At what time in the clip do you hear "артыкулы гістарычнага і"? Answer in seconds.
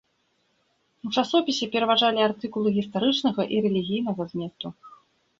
2.29-3.61